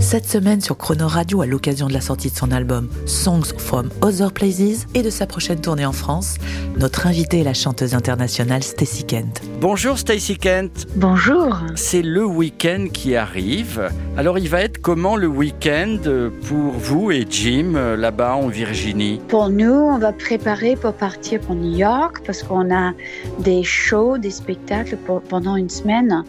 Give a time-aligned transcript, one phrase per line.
[0.00, 3.90] Cette semaine sur Chrono Radio, à l'occasion de la sortie de son album Songs from
[4.00, 6.36] Other Places et de sa prochaine tournée en France,
[6.78, 9.42] notre invitée est la chanteuse internationale Stacy Kent.
[9.60, 10.86] Bonjour Stacy Kent.
[10.96, 11.58] Bonjour.
[11.74, 13.90] C'est le week-end qui arrive.
[14.16, 15.98] Alors il va être comment le week-end
[16.46, 19.20] pour vous et Jim euh, là-bas en Virginie?
[19.28, 22.92] Pour nous, on va préparer pour partir pour New York parce qu'on a
[23.40, 26.24] des shows, des spectacles pour- pendant une semaine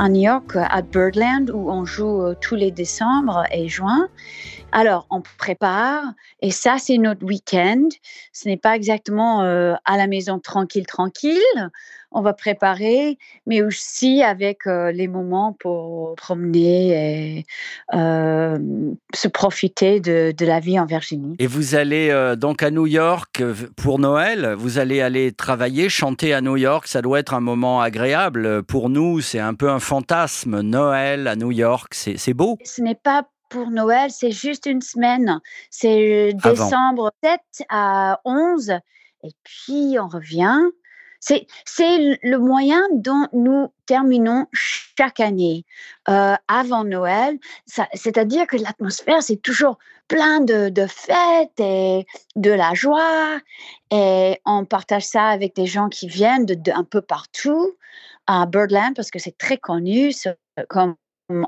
[0.00, 4.08] à New York, à Birdland, où on joue euh, tous les décembre et juin.
[4.72, 7.86] Alors, on prépare et ça, c'est notre week-end.
[8.32, 11.70] Ce n'est pas exactement euh, à la maison tranquille, tranquille.
[12.12, 17.46] On va préparer, mais aussi avec euh, les moments pour promener et
[17.94, 18.58] euh,
[19.14, 21.36] se profiter de, de la vie en Virginie.
[21.38, 23.42] Et vous allez euh, donc à New York
[23.76, 24.54] pour Noël.
[24.58, 26.88] Vous allez aller travailler, chanter à New York.
[26.88, 28.64] Ça doit être un moment agréable.
[28.64, 30.60] Pour nous, c'est un peu un fantasme.
[30.62, 32.58] Noël à New York, c'est beau.
[32.64, 35.40] ce n'est pas pour Noël, c'est juste une semaine.
[35.70, 38.70] C'est décembre 7 à 11
[39.22, 40.60] et puis on revient.
[41.20, 41.46] C'est,
[42.22, 45.64] le moyen dont nous terminons chaque année
[46.08, 47.38] euh, avant Noël.
[47.94, 53.38] C'est-à-dire que l'atmosphère, c'est toujours plein de, de fêtes et de la joie.
[53.90, 57.76] Et on partage ça avec des gens qui viennent de, de un peu partout
[58.26, 60.30] à Birdland parce que c'est très connu ce-
[60.68, 60.96] comme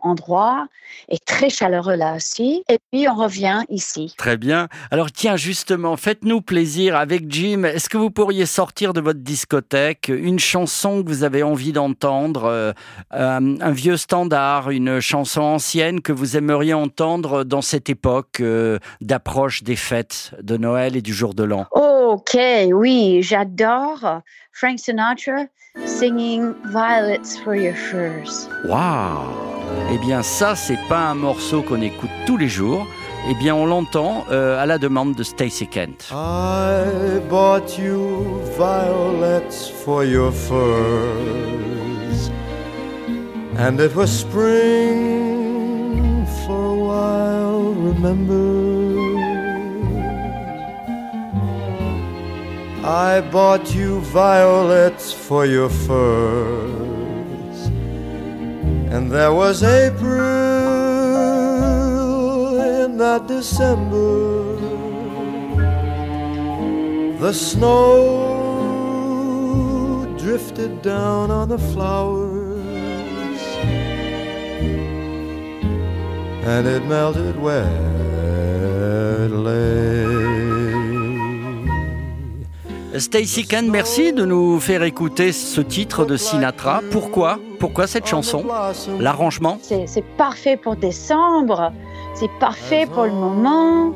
[0.02, 0.66] endroit
[1.08, 2.62] et très chaleureux là aussi.
[2.68, 4.14] Et puis on revient ici.
[4.16, 4.68] Très bien.
[4.90, 7.64] Alors tiens, justement, faites-nous plaisir avec Jim.
[7.64, 12.44] Est-ce que vous pourriez sortir de votre discothèque une chanson que vous avez envie d'entendre,
[12.44, 12.72] euh,
[13.14, 18.78] euh, un vieux standard, une chanson ancienne que vous aimeriez entendre dans cette époque euh,
[19.00, 21.66] d'approche des fêtes de Noël et du jour de l'an?
[21.72, 22.36] Ok,
[22.72, 25.46] oui, j'adore Frank Sinatra
[25.86, 28.48] singing Violets for Your Furs.
[28.64, 29.51] Waouh
[29.90, 32.86] Eh bien, ça, c'est pas un morceau qu'on écoute tous les jours.
[33.30, 36.10] Eh bien, on l'entend euh, à la demande de Stacey Kent.
[36.10, 42.30] I bought you violets for your furs,
[43.58, 45.46] and it was spring
[46.44, 47.74] for a while.
[47.74, 48.98] Remember,
[52.84, 57.11] I bought you violets for your furs,
[58.92, 60.20] and there was April
[62.60, 64.56] in that December.
[67.18, 67.88] The snow
[70.18, 72.60] drifted down on the flowers
[76.44, 77.64] and it melted where
[79.24, 80.02] it lay.
[82.98, 86.82] Stacey Kent, merci de nous faire écouter ce titre de Sinatra.
[86.90, 87.38] Pourquoi?
[87.62, 88.44] Pourquoi cette chanson
[88.98, 91.72] L'arrangement C'est c'est parfait pour décembre,
[92.12, 93.92] c'est parfait pour le moment.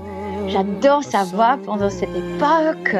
[0.46, 2.94] J'adore sa voix pendant cette époque.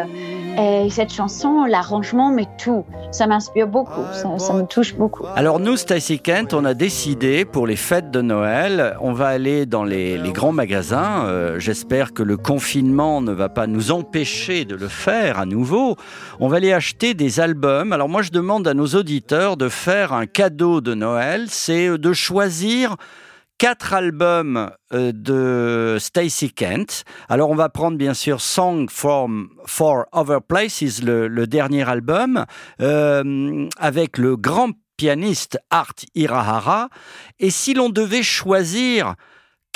[0.59, 5.25] Et cette chanson, l'arrangement, mais tout, ça m'inspire beaucoup, ça, ça me touche beaucoup.
[5.35, 9.67] Alors nous, Stacey Kent, on a décidé pour les fêtes de Noël, on va aller
[9.67, 11.27] dans les, les grands magasins.
[11.27, 15.97] Euh, J'espère que le confinement ne va pas nous empêcher de le faire à nouveau.
[16.41, 17.93] On va aller acheter des albums.
[17.93, 22.13] Alors moi, je demande à nos auditeurs de faire un cadeau de Noël, c'est de
[22.13, 22.97] choisir
[23.59, 27.05] quatre albums euh, de Stacey Kent.
[27.29, 32.45] Alors on va prendre bien sûr Song from for Other Places, le, le dernier album,
[32.81, 36.89] euh, avec le grand pianiste Art Hirahara.
[37.39, 39.15] Et si l'on devait choisir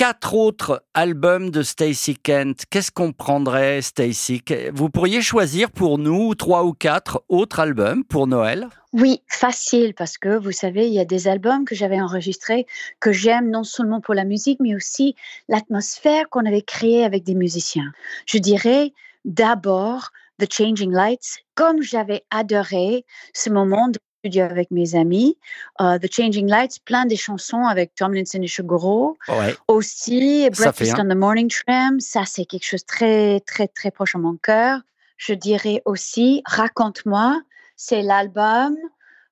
[0.01, 4.41] quatre autres albums de Stacey Kent, qu'est-ce qu'on prendrait, Stacey?
[4.73, 8.71] Vous pourriez choisir pour nous trois ou quatre autres albums pour Noël?
[8.95, 12.67] Oui, facile, parce que vous savez, il y a des albums que j'avais enregistrés
[12.99, 15.17] que j'aime non seulement pour la musique, mais aussi
[15.51, 17.93] l'atmosphère qu'on avait créée avec des musiciens.
[18.25, 18.95] Je dirais
[19.27, 23.05] d'abord The Changing Lights, comme j'avais adoré
[23.35, 25.37] ce moment de avec mes amis.
[25.81, 29.17] Euh, The Changing Lights, plein de chansons avec Tomlinson et Shuguro.
[29.29, 29.55] Ouais.
[29.69, 34.15] Aussi, Breakfast on the Morning Tram, ça c'est quelque chose de très, très, très proche
[34.15, 34.81] à mon cœur.
[35.17, 37.41] Je dirais aussi Raconte-moi,
[37.77, 38.77] c'est l'album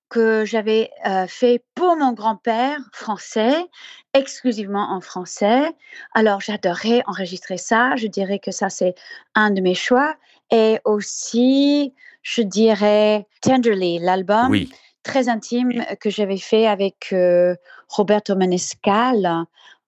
[0.09, 3.55] que j'avais euh, fait pour mon grand-père français,
[4.15, 5.71] exclusivement en français.
[6.15, 7.95] Alors, j'adorais enregistrer ça.
[7.97, 8.95] Je dirais que ça, c'est
[9.35, 10.17] un de mes choix.
[10.51, 14.71] Et aussi, je dirais Tenderly, l'album Oui.
[15.03, 17.55] très intime que j'avais fait avec euh,
[17.89, 19.45] Roberto Manescal.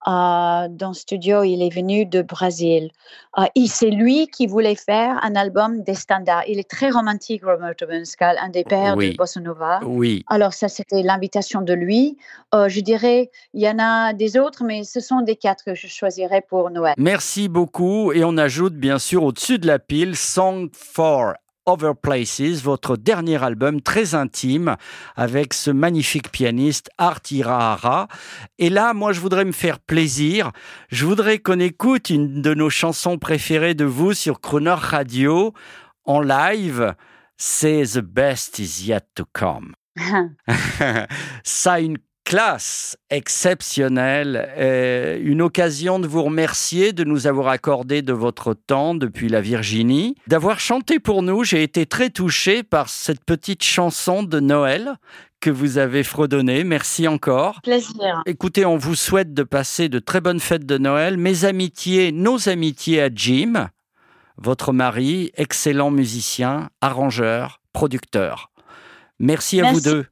[0.07, 2.89] Euh, dans le studio, il est venu de Brésil.
[3.37, 6.43] Euh, c'est lui qui voulait faire un album des standards.
[6.47, 9.11] Il est très romantique, Roberto Manescal, un des pères Oui.
[9.11, 9.79] de Bossa Nova.
[9.83, 10.23] Oui.
[10.27, 12.17] Alors ça, c'était l'invitation de lui.
[12.55, 15.75] Euh, je dirais, il y en a des autres, mais ce sont des quatre que
[15.75, 16.95] je choisirais pour Noël.
[16.97, 18.11] Merci beaucoup.
[18.11, 21.33] Et on ajoute bien sûr au-dessus de la pile Song for
[21.65, 24.75] Other Places, votre dernier album très intime
[25.15, 28.07] avec ce magnifique pianiste Art Irahara.
[28.57, 30.51] Et là, moi, je voudrais me faire plaisir.
[30.89, 35.53] Je voudrais qu'on écoute une de nos chansons préférées de vous sur Croner Radio
[36.05, 36.95] en live.
[37.37, 39.73] C'est The Best Is Yet to Come.
[41.43, 48.01] Ça a une classe exceptionnelle, euh, une occasion de vous remercier de nous avoir accordé
[48.01, 51.43] de votre temps depuis la Virginie, d'avoir chanté pour nous.
[51.43, 54.95] J'ai été très touché par cette petite chanson de Noël
[55.41, 56.63] que vous avez fredonnée.
[56.63, 57.61] Merci encore.
[57.61, 58.21] Plaisir.
[58.25, 61.17] Écoutez, on vous souhaite de passer de très bonnes fêtes de Noël.
[61.17, 63.69] Mes amitiés, nos amitiés à Jim,
[64.37, 68.51] votre mari, excellent musicien, arrangeur, producteur.
[69.19, 70.05] Merci à vous deux.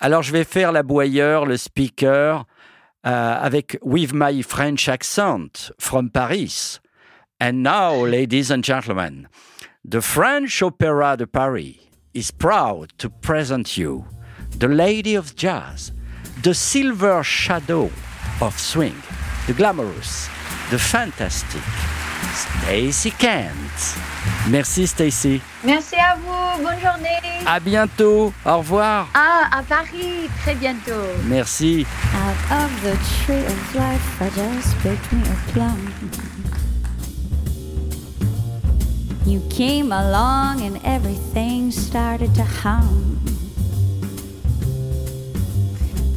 [0.00, 2.44] Alors, je vais faire la boyeur, le speaker,
[3.06, 6.80] euh, avec With My French Accent from Paris.
[7.40, 9.28] And now, ladies and gentlemen,
[9.84, 11.80] the French Opera de Paris
[12.14, 14.04] is proud to present you
[14.58, 15.92] the Lady of Jazz,
[16.42, 17.90] the Silver Shadow
[18.40, 18.94] of Swing,
[19.46, 20.28] the Glamorous,
[20.70, 21.62] the Fantastic,
[22.34, 23.96] Stacy Kent.
[24.48, 25.40] Merci, Stacy.
[25.64, 26.62] Merci à vous.
[26.62, 27.46] Bonne journée.
[27.46, 28.32] À bientôt.
[28.44, 29.08] Au revoir.
[29.14, 31.06] Ah, à Paris, très bientôt.
[31.24, 31.86] Merci.
[32.14, 35.92] Out of the tree of life, I just picked me a plum.
[39.24, 43.18] You came along and everything started to hum.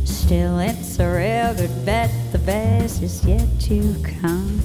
[0.06, 4.60] Still, it's a real good bet, the best is yet to come.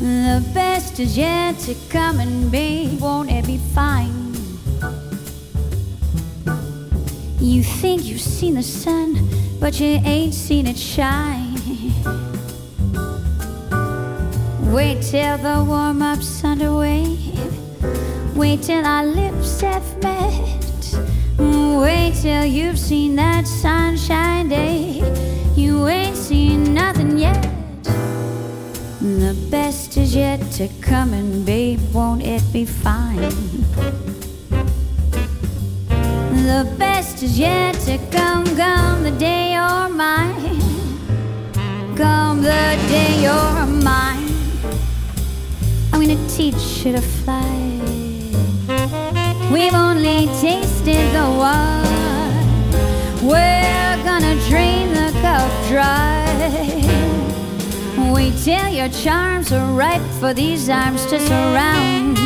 [0.00, 4.34] The best is yet to come and be, won't it be fine?
[7.40, 9.26] You think you've seen the sun,
[9.58, 11.54] but you ain't seen it shine.
[14.70, 17.16] Wait till the warm up's underway.
[18.34, 20.58] Wait till our lips have met.
[21.38, 24.50] Wait till you've seen that sunshine
[30.16, 33.20] yet to come, and babe, won't it be fine?
[36.48, 40.58] The best is yet to come, come the day you're mine.
[41.94, 44.32] Come the day you're mine.
[45.92, 47.58] I'm gonna teach you to fly.
[49.52, 52.70] We've only tasted the wine.
[53.22, 56.15] We're gonna drain the cup dry.
[58.16, 62.16] Wait till your charms are ripe for these arms to surround.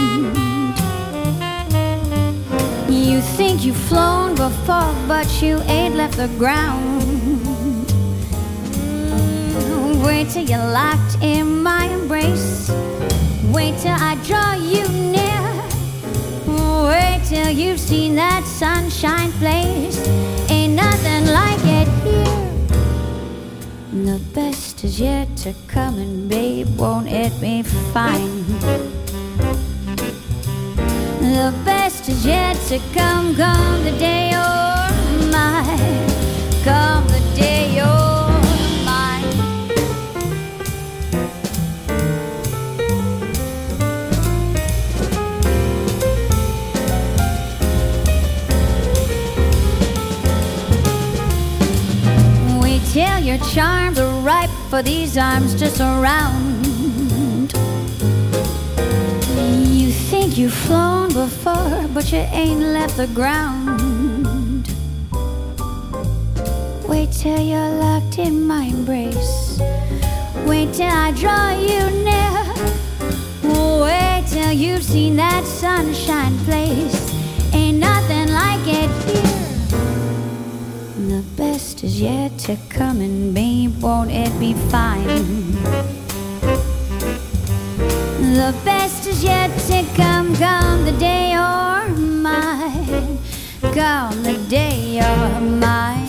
[2.89, 7.03] You think you've flown before, but you ain't left the ground.
[10.05, 12.71] Wait till you're locked in my embrace.
[13.53, 14.87] Wait till I draw you
[15.17, 15.43] near.
[16.87, 19.99] Wait till you've seen that sunshine place.
[24.85, 28.45] Is yet to come, and babe, won't it be fine?
[31.21, 36.09] The best is yet to come, come the day oh you're mine.
[36.65, 38.00] Come the day you're
[54.71, 56.65] for these arms to surround.
[59.67, 64.69] You think you've flown before, but you ain't left the ground.
[66.89, 69.59] Wait till you're locked in my embrace.
[70.47, 72.41] Wait till I draw you near.
[73.83, 77.13] Wait till you've seen that sunshine place.
[77.53, 78.00] Ain't nothing
[82.01, 85.53] yet to come, and babe, won't it be fine?
[88.39, 93.19] The best is yet to come, come the day you're mine.
[93.79, 96.00] on the day you're mine.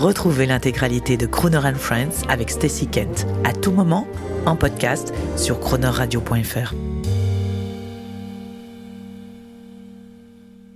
[0.00, 4.08] Retrouvez l'intégralité de Crooner and Friends avec Stacy Kent à tout moment
[4.46, 6.72] en podcast sur croonerradio.fr.